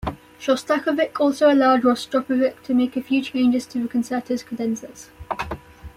[0.39, 5.09] Shostakovich also allowed Rostropovich to make a few changes to the concerto's cadenzas.